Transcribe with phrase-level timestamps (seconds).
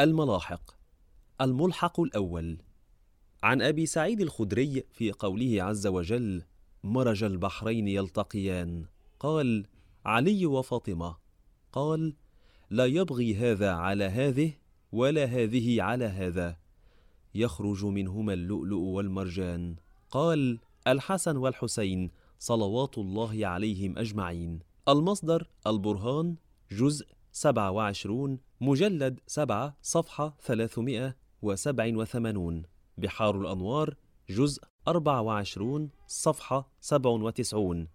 [0.00, 0.76] الملاحق
[1.40, 2.58] الملحق الأول.
[3.42, 6.42] عن أبي سعيد الخدري في قوله عز وجل
[6.84, 8.84] مرج البحرين يلتقيان
[9.18, 9.66] قال
[10.04, 11.16] علي وفاطمة
[11.72, 12.14] قال
[12.70, 14.52] لا يبغي هذا على هذه
[14.92, 16.56] ولا هذه على هذا.
[17.34, 19.76] يخرج منهما اللؤلؤ والمرجان
[20.10, 24.58] قال الحسن والحسين صلوات الله عليهم أجمعين
[24.88, 26.36] المصدر البرهان
[26.72, 32.62] جزء 27 مجلد 7 صفحة 387
[32.98, 33.96] بحار الأنوار
[34.28, 37.88] جزء 24 صفحة 97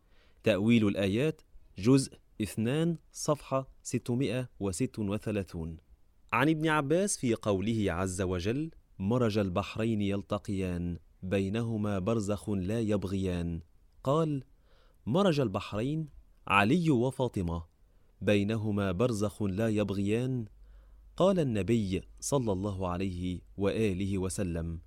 [0.43, 1.41] تأويل الآيات
[1.77, 5.77] جزء 2 صفحة 636
[6.33, 13.61] عن ابن عباس في قوله عز وجل مرج البحرين يلتقيان بينهما برزخ لا يبغيان
[14.03, 14.43] قال
[15.05, 16.09] مرج البحرين
[16.47, 17.63] علي وفاطمة
[18.21, 20.45] بينهما برزخ لا يبغيان
[21.17, 24.79] قال النبي صلى الله عليه وآله وسلم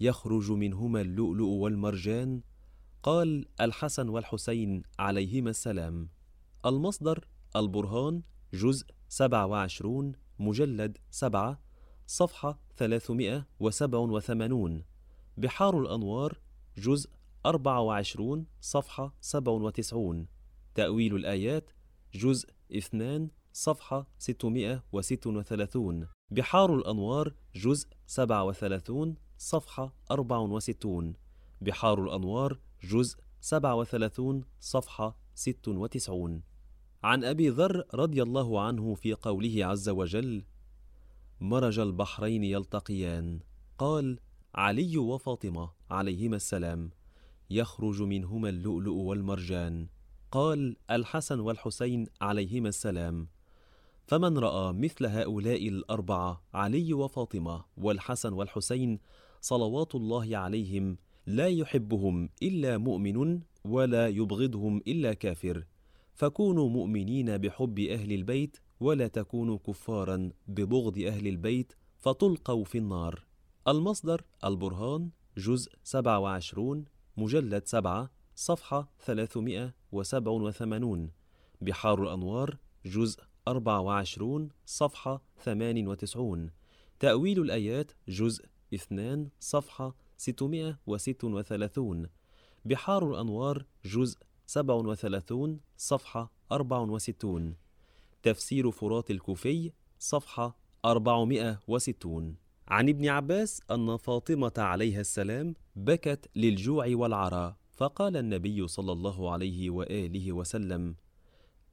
[0.00, 2.40] يخرج منهما اللؤلؤ والمرجان.
[3.02, 6.08] قال الحسن والحسين عليهما السلام.
[6.66, 8.22] المصدر البرهان
[8.54, 11.60] جزء 27 مجلد 7
[12.06, 14.84] صفحة 387
[15.36, 16.38] بحار الأنوار
[16.78, 17.10] جزء
[17.46, 20.26] 24 صفحة 97
[20.74, 21.70] تأويل الآيات
[22.14, 31.14] جزء 2 صفحة 636 بحار الأنوار جزء 37 صفحة 64
[31.60, 36.42] بحار الأنوار جزء 37 صفحة 96
[37.02, 40.44] عن أبي ذر رضي الله عنه في قوله عز وجل
[41.40, 43.40] مرج البحرين يلتقيان
[43.78, 44.18] قال
[44.54, 46.90] علي وفاطمة عليهما السلام
[47.50, 49.88] يخرج منهما اللؤلؤ والمرجان
[50.32, 53.28] قال الحسن والحسين عليهما السلام.
[54.06, 58.98] فمن رأى مثل هؤلاء الأربعة علي وفاطمة والحسن والحسين
[59.40, 65.66] صلوات الله عليهم لا يحبهم إلا مؤمن ولا يبغضهم إلا كافر.
[66.14, 73.24] فكونوا مؤمنين بحب أهل البيت ولا تكونوا كفارا ببغض أهل البيت فتلقوا في النار.
[73.68, 76.84] المصدر البرهان جزء 27
[77.16, 81.10] مجلد 7 صفحة 387
[81.60, 86.50] بحار الأنوار جزء 24 صفحة 98
[87.00, 88.44] تأويل الآيات جزء
[88.74, 92.06] 2 صفحة 636
[92.64, 97.56] بحار الأنوار جزء 37 صفحة 64
[98.22, 102.36] تفسير فرات الكوفي صفحة 460
[102.68, 109.70] عن ابن عباس أن فاطمة عليها السلام بكت للجوع والعرى فقال النبي صلى الله عليه
[109.70, 110.94] وآله وسلم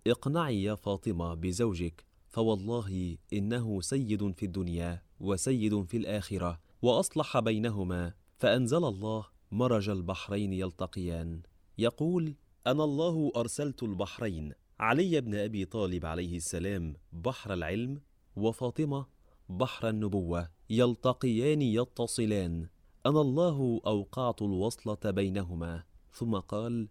[0.07, 8.85] اقنعي يا فاطمة بزوجك فوالله إنه سيد في الدنيا وسيد في الآخرة وأصلح بينهما فأنزل
[8.85, 11.41] الله مرج البحرين يلتقيان.
[11.77, 12.35] يقول
[12.67, 18.01] أنا الله أرسلت البحرين علي بن أبي طالب عليه السلام بحر العلم
[18.35, 19.05] وفاطمة
[19.49, 22.67] بحر النبوة يلتقيان يتصلان.
[23.09, 26.87] أنا الله أوقعت الوصلة بينهما ثم قال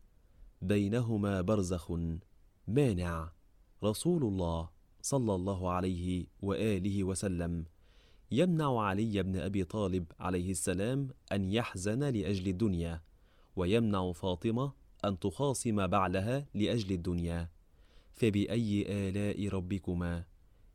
[0.63, 1.93] بينهما برزخ
[2.69, 3.33] مانع.
[3.85, 4.69] رسول الله
[5.03, 7.65] صلى الله عليه وآله وسلم
[8.31, 13.03] يمنع علي بن أبي طالب عليه السلام أن يحزن لأجل الدنيا
[13.57, 14.73] ويمنع فاطمة
[15.05, 17.49] أن تخاصم بعلها لأجل الدنيا.
[18.15, 20.25] فبأي آلاء ربكما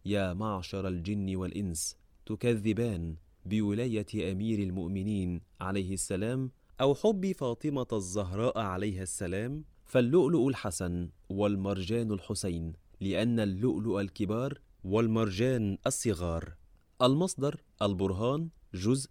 [0.06, 3.16] يا معشر الجن والإنس تكذبان؟
[3.46, 12.74] بولاية أمير المؤمنين عليه السلام أو حب فاطمة الزهراء عليها السلام فاللؤلؤ الحسن والمرجان الحسين
[13.02, 16.56] لأن اللؤلؤ الكبار والمرجان الصغار.
[17.02, 19.10] المصدر البرهان جزء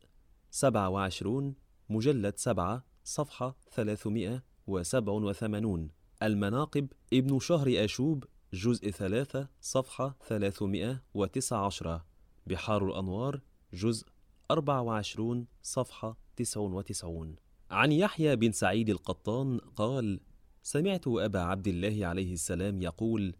[0.50, 1.54] 27
[1.90, 5.90] مجلد 7 صفحة 387
[6.22, 12.02] المناقب ابن شهر أشوب جزء 3 صفحة 319
[12.46, 13.40] بحار الأنوار
[13.74, 14.06] جزء
[14.52, 17.36] 24 صفحة 99
[17.70, 20.20] عن يحيى بن سعيد القطان قال
[20.62, 23.34] سمعت أبا عبد الله عليه السلام يقول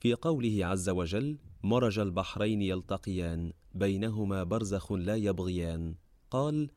[0.00, 5.94] في قوله عز وجل مرج البحرين يلتقيان بينهما برزخ لا يبغيان.
[6.30, 6.70] قال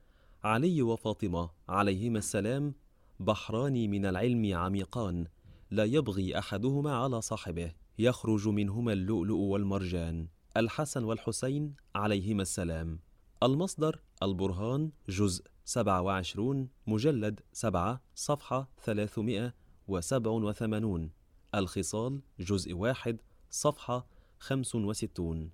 [0.44, 2.74] علي وفاطمة عليهما السلام
[3.20, 5.26] بحران من العلم عميقان
[5.72, 10.28] لا يبغي أحدهما على صاحبه يخرج منهما اللؤلؤ والمرجان.
[10.58, 13.00] الحسن والحسين عليهما السلام.
[13.44, 21.12] المصدر البرهان جزء 27 مجلد 7 صفحة 387
[21.56, 23.18] الخصال جزء 1
[23.50, 24.08] صفحة
[24.40, 25.52] 65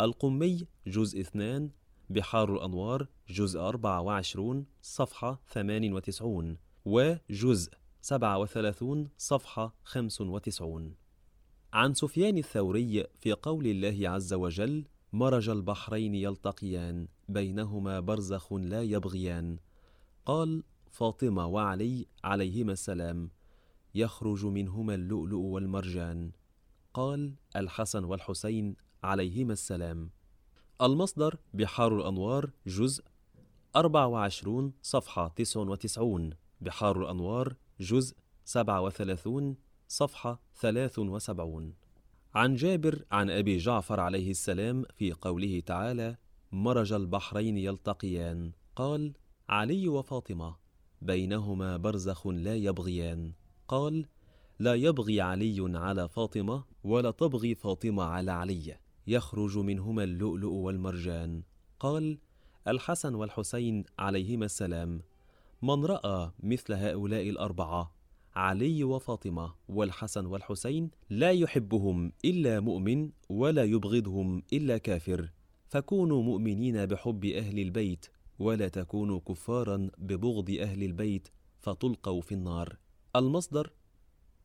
[0.00, 1.70] القمي جزء 2
[2.10, 10.94] بحار الأنوار جزء 24 صفحة 98 وجزء 37 صفحة 95
[11.72, 19.58] عن سفيان الثوري في قول الله عز وجل مرج البحرين يلتقيان بينهما برزخ لا يبغيان.
[20.26, 23.30] قال فاطمة وعلي عليهما السلام
[23.94, 26.30] يخرج منهما اللؤلؤ والمرجان.
[26.94, 30.10] قال الحسن والحسين عليهما السلام.
[30.82, 33.04] المصدر بحار الأنوار جزء
[33.76, 36.30] 24 صفحة 99
[36.60, 39.56] بحار الأنوار جزء 37
[39.88, 41.74] صفحة 73
[42.34, 46.16] عن جابر عن أبي جعفر عليه السلام في قوله تعالى
[46.52, 49.12] مرج البحرين يلتقيان قال
[49.48, 50.56] علي وفاطمة
[51.02, 53.32] بينهما برزخ لا يبغيان
[53.68, 54.06] قال
[54.58, 61.42] لا يبغي علي على فاطمة ولا تبغي فاطمة على علي يخرج منهما اللؤلؤ والمرجان
[61.80, 62.18] قال
[62.68, 65.02] الحسن والحسين عليهما السلام
[65.62, 67.99] من رأى مثل هؤلاء الأربعة
[68.40, 75.30] علي وفاطمة والحسن والحسين لا يحبهم إلا مؤمن ولا يبغضهم إلا كافر.
[75.68, 78.06] فكونوا مؤمنين بحب أهل البيت
[78.38, 81.28] ولا تكونوا كفارا ببغض أهل البيت
[81.58, 82.76] فتلقوا في النار.
[83.16, 83.72] المصدر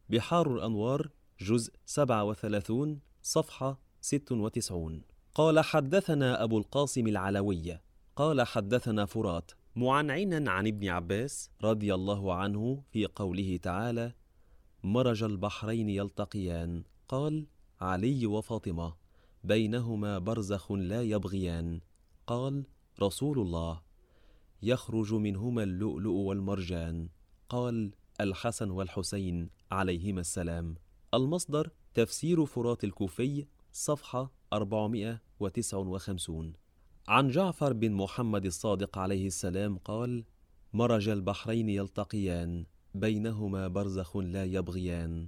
[0.09, 1.09] بحار الأنوار
[1.41, 5.01] جزء 37 صفحة 96
[5.35, 7.79] قال حدثنا أبو القاسم العلوي.
[8.15, 9.51] قال حدثنا فرات.
[9.77, 14.13] معنعنا عن ابن عباس رضي الله عنه في قوله تعالى
[14.83, 17.47] مرج البحرين يلتقيان قال
[17.81, 18.95] علي وفاطمة
[19.43, 21.81] بينهما برزخ لا يبغيان
[22.27, 22.65] قال
[23.01, 23.81] رسول الله
[24.61, 27.09] يخرج منهما اللؤلؤ والمرجان
[27.49, 27.91] قال
[28.21, 30.75] الحسن والحسين عليهما السلام
[31.13, 36.53] المصدر تفسير فرات الكوفي صفحة 459
[37.07, 40.23] عن جعفر بن محمد الصادق عليه السلام قال
[40.73, 42.65] مرج البحرين يلتقيان
[42.95, 45.27] بينهما برزخ لا يبغيان.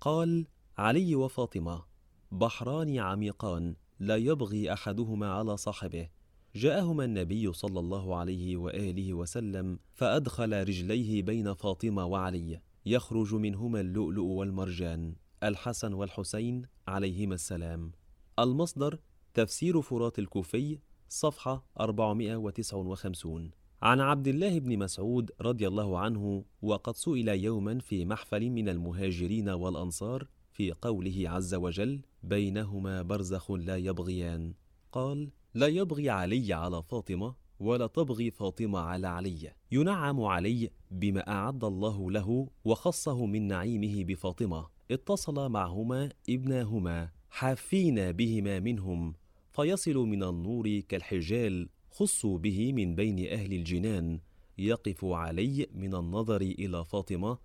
[0.00, 0.46] قال
[0.78, 1.84] علي وفاطمة
[2.32, 6.08] بحران عميقان لا يبغي أحدهما على صاحبه.
[6.54, 14.24] جاءهما النبي صلى الله عليه وآله وسلم فأدخل رجليه بين فاطمة وعلي يخرج منهما اللؤلؤ
[14.24, 17.92] والمرجان الحسن والحسين عليهما السلام.
[18.38, 18.98] المصدر
[19.34, 20.78] تفسير فرات الكوفي
[21.12, 23.50] صفحة 459
[23.82, 29.48] عن عبد الله بن مسعود رضي الله عنه وقد سئل يوما في محفل من المهاجرين
[29.48, 34.54] والأنصار في قوله عز وجل بينهما برزخ لا يبغيان
[34.92, 41.64] قال لا يبغي علي على فاطمة ولا تبغي فاطمة على علي ينعم علي بما أعد
[41.64, 44.66] الله له وخصه من نعيمه بفاطمة.
[44.90, 49.14] اتصل معهما ابناهما حافين بهما منهم.
[49.52, 54.20] فيصل من النور كالحجال خصوا به من بين أهل الجنان
[54.58, 57.38] يقف علي من النظر إلى فاطمة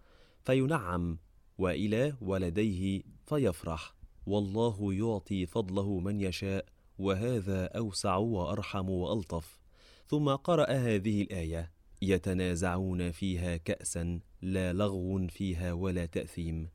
[0.45, 1.17] فينعم
[1.57, 3.95] وإلى ولديه فيفرح.
[4.27, 6.65] والله يعطي فضله من يشاء
[6.99, 9.59] وهذا أوسع وأرحم وألطف.
[10.07, 11.71] ثم قرأ هذه الآية
[12.01, 16.69] يتنازعون فيها كأسا لا لغو فيها ولا تأثيم.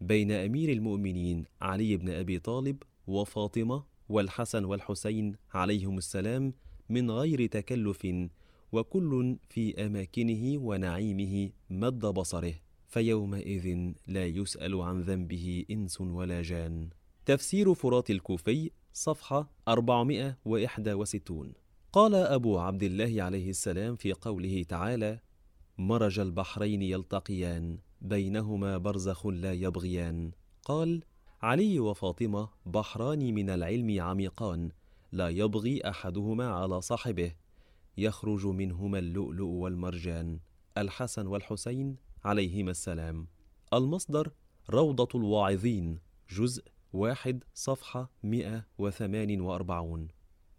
[0.00, 6.54] بين أمير المؤمنين علي بن أبي طالب وفاطمة والحسن والحسين عليهم السلام
[6.88, 8.06] من غير تكلف
[8.72, 12.54] وكل في أماكنه ونعيمه مد بصره
[12.88, 16.88] فيومئذ لا يسأل عن ذنبه إنس ولا جان.
[17.26, 21.52] تفسير فرات الكوفي صفحة 461
[21.92, 25.20] قال أبو عبد الله عليه السلام في قوله تعالى
[25.78, 30.30] مرج البحرين يلتقيان بينهما برزخ لا يبغيان
[30.64, 31.02] قال
[31.44, 34.70] علي وفاطمة بحران من العلم عميقان
[35.12, 37.32] لا يبغي أحدهما على صاحبه.
[37.96, 40.38] يخرج منهما اللؤلؤ والمرجان
[40.78, 43.26] الحسن والحسين عليهما السلام.
[43.74, 44.32] المصدر
[44.70, 45.98] روضة الواعظين
[46.30, 50.08] جزء واحد صفحة 148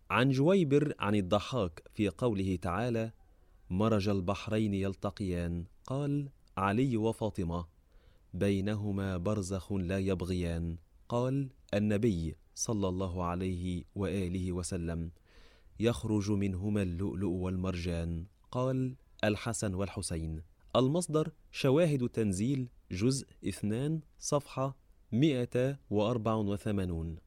[0.10, 3.12] عن جويبر عن الضحاك في قوله تعالى
[3.70, 7.75] مرج البحرين يلتقيان قال علي وفاطمة
[8.36, 10.78] بينهما برزخ لا يبغيان.
[11.10, 15.12] قال النبي صلى الله عليه وآله وسلم
[15.80, 18.26] يخرج منهما اللؤلؤ والمرجان.
[18.52, 20.42] قال الحسن والحسين
[20.76, 24.76] المصدر شواهد تنزيل جزء اثنان صفحة
[25.12, 27.18] 184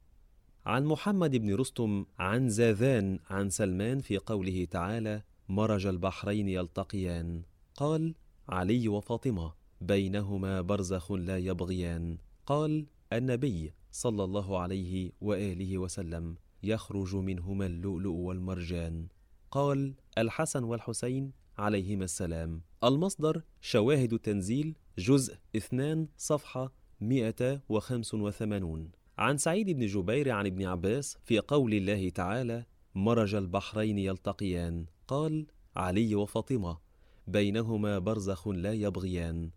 [0.67, 7.43] عن محمد بن رستم عن زاذان عن سلمان في قوله تعالى مرج البحرين يلتقيان.
[7.77, 8.15] قال
[8.49, 12.19] علي وفاطمة بينهما برزخ لا يبغيان.
[12.47, 19.07] قال النبي صلى الله عليه وآله وسلم يخرج منهما اللؤلؤ والمرجان.
[19.51, 22.63] قال الحسن والحسين عليهما السلام.
[22.85, 31.39] المصدر شواهد التنزيل جزء 2 صفحة 185 عن سعيد بن جبير عن ابن عباس في
[31.39, 34.87] قول الله تعالى مرج البحرين يلتقيان.
[35.09, 36.79] قال علي وفاطمة
[37.27, 39.51] بينهما برزخ لا يبغيان.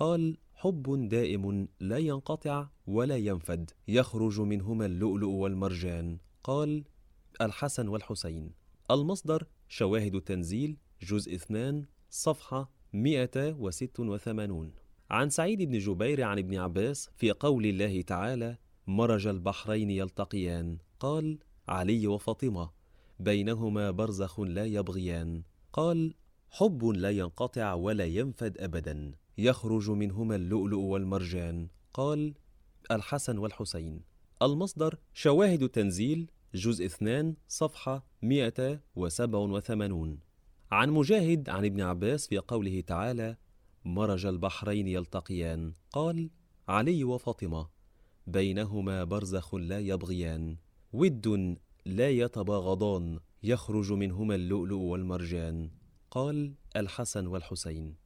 [0.00, 6.18] قال حب دائم لا ينقطع ولا ينفد يخرج منهما اللؤلؤ والمرجان.
[6.44, 6.84] قال
[7.40, 8.52] الحسن والحسين.
[8.90, 14.72] المصدر شواهد التنزيل جزء 2 صفحة 186
[15.10, 20.78] عن سعيد بن جبير عن ابن عباس في قول الله تعالى مرج البحرين يلتقيان.
[21.00, 21.38] قال
[21.68, 22.70] علي وفاطمة
[23.18, 25.42] بينهما برزخ لا يبغيان.
[25.72, 26.14] قال
[26.50, 29.19] حب لا ينقطع ولا ينفد أبدا.
[29.38, 31.68] يخرج منهما اللؤلؤ والمرجان.
[31.94, 32.34] قال
[32.90, 34.02] الحسن والحسين.
[34.42, 40.18] المصدر شواهد التنزيل جزء 2 صفحة 187
[40.70, 43.36] عن مجاهد عن ابن عباس في قوله تعالى
[43.84, 45.72] مرج البحرين يلتقيان.
[45.92, 46.30] قال
[46.68, 47.68] علي وفاطمة.
[48.26, 50.56] بينهما برزخ لا يبغيان.
[50.92, 51.56] ود
[51.86, 53.20] لا يتباغضان.
[53.42, 55.70] يخرج منهما اللؤلؤ والمرجان.
[56.10, 57.99] قال الحسن والحسين.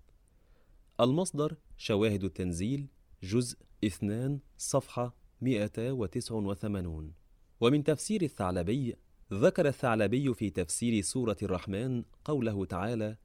[1.00, 2.86] المصدر شواهد التنزيل
[3.22, 7.12] جزء 2 صفحة 189
[7.60, 8.94] ومن تفسير الثعلبي
[9.32, 13.16] ذكر الثعلبي في تفسير سورة الرحمن قوله تعالى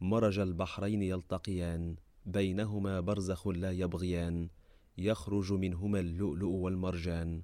[0.00, 1.96] مرج البحرين يلتقيان
[2.26, 4.48] بينهما برزخ لا يبغيان
[4.98, 7.42] يخرج منهما اللؤلؤ والمرجان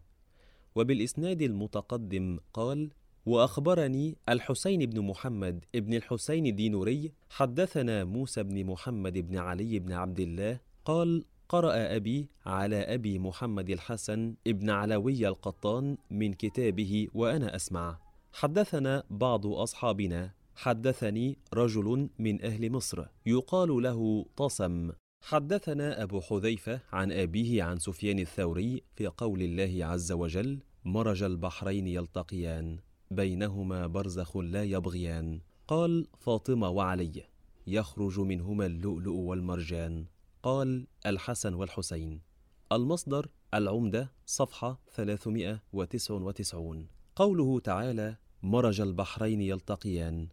[0.75, 2.90] وبالإسناد المتقدم قال
[3.26, 10.21] وأخبرني الحسين بن محمد ابن الحسين الدينوري حدثنا موسى بن محمد بن علي بن عبد
[10.21, 17.99] الله قال قرأ أبي على أبي محمد الحسن ابن علوي القطان من كتابه وأنا أسمع.
[18.33, 20.31] حدثنا بعض أصحابنا.
[20.55, 24.91] حدثني رجل من أهل مصر يقال له طسم.
[25.23, 31.87] حدثنا أبو حذيفة عن أبيه عن سفيان الثوري في قول الله عز وجل مرج البحرين
[31.87, 32.79] يلتقيان
[33.14, 35.40] بينهما برزخ لا يبغيان.
[35.69, 37.25] قال فاطمة وعلي
[37.66, 40.07] يخرج منهما اللؤلؤ والمرجان.
[40.42, 42.21] قال الحسن والحسين.
[42.73, 50.28] المصدر العمدة صفحة 399 قوله تعالى مرج البحرين يلتقيان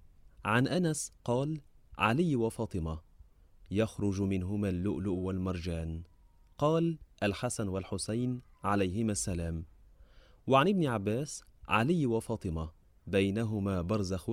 [0.45, 1.61] عن أنس قال
[1.97, 2.99] علي وفاطمة
[3.71, 6.03] يخرج منهما اللؤلؤ والمرجان.
[6.57, 9.65] قال الحسن والحسين عليهما السلام.
[10.47, 12.71] وعن ابن عباس علي وفاطمة
[13.07, 14.29] بينهما برزخ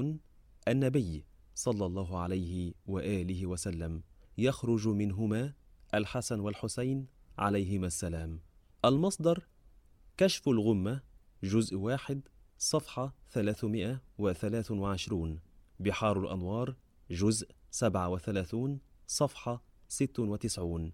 [0.69, 1.25] النبي
[1.55, 4.03] صلى الله عليه وآله وسلم
[4.39, 5.53] يخرج منهما
[5.95, 7.07] الحسن والحسين
[7.39, 8.41] عليهما السلام.
[8.85, 9.47] المصدر
[10.17, 11.03] كشف الغمة
[11.43, 12.21] جزء واحد
[12.59, 15.41] صفحة 323
[15.81, 16.77] بحار الأنوار
[17.11, 20.93] جزء 37 صفحة 96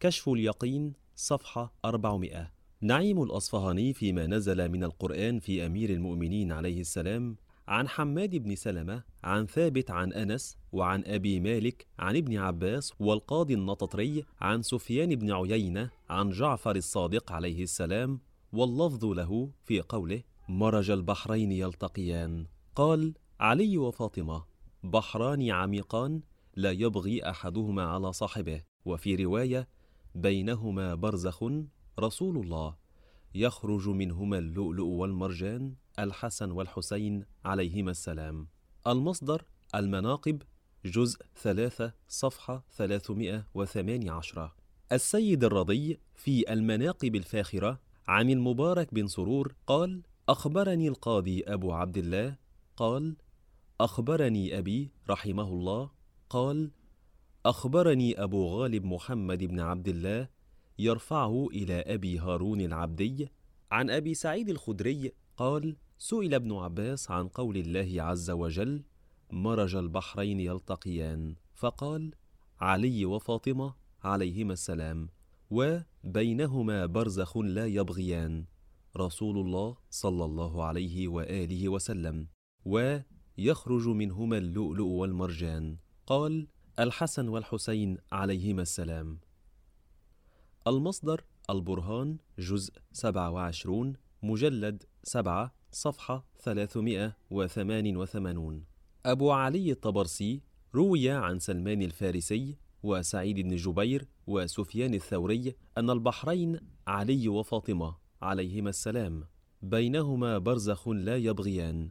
[0.00, 7.36] كشف اليقين صفحة 400 نعيم الأصفهاني فيما نزل من القرآن في أمير المؤمنين عليه السلام
[7.68, 13.54] عن حماد بن سلمة عن ثابت عن أنس وعن أبي مالك عن ابن عباس والقاضي
[13.54, 18.20] النططري عن سفيان بن عيينة عن جعفر الصادق عليه السلام
[18.52, 24.44] واللفظ له في قوله مرج البحرين يلتقيان قال علي وفاطمة
[24.84, 26.20] بحران عميقان
[26.56, 29.68] لا يبغي أحدهما على صاحبه وفي رواية
[30.14, 31.44] بينهما برزخ
[31.98, 32.76] رسول الله
[33.34, 38.48] يخرج منهما اللؤلؤ والمرجان الحسن والحسين عليهما السلام.
[38.86, 40.42] المصدر المناقب
[40.84, 44.52] جزء ثلاثة صفحة 318
[44.92, 52.36] السيد الرضي في المناقب الفاخرة عن المبارك بن سرور قال أخبرني القاضي أبو عبد الله.
[52.76, 53.16] قال
[53.80, 55.90] أخبرني أبي رحمه الله.
[56.30, 56.70] قال
[57.46, 60.28] أخبرني أبو غالب محمد بن عبد الله
[60.78, 63.28] يرفعه إلى أبي هارون العبدي
[63.70, 68.84] عن أبي سعيد الخدري قال سئل ابن عباس عن قول الله عز وجل
[69.32, 71.36] مرج البحرين يلتقيان.
[71.54, 72.14] فقال
[72.60, 75.08] علي وفاطمة عليهما السلام
[75.50, 78.44] وبينهما برزخ لا يبغيان.
[78.96, 82.26] رسول الله صلى الله عليه وآله وسلم
[82.64, 85.76] ويخرج منهما اللؤلؤ والمرجان.
[86.06, 89.20] قال الحسن والحسين عليهما السلام.
[90.68, 98.64] المصدر البرهان جزء 27 مجلد 7 صفحة 388
[99.06, 100.42] أبو علي الطبرسي
[100.74, 109.24] روي عن سلمان الفارسي وسعيد بن جبير وسفيان الثوري أن البحرين علي وفاطمة عليهما السلام
[109.62, 111.90] بينهما برزخ لا يبغيان.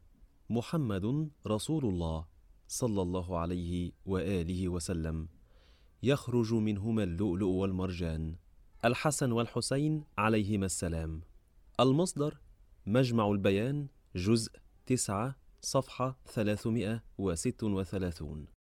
[0.50, 2.26] محمد رسول الله
[2.68, 5.28] صلى الله عليه وآله وسلم.
[6.04, 8.36] يخرج منهما اللؤلؤ والمرجان.
[8.86, 11.22] الحسن والحسين عليهما السلام.
[11.80, 12.38] المصدر
[12.86, 14.52] مجمع البيان جزء
[14.86, 18.57] تسعة صفحة ثلاثمائة وست وثلاثون.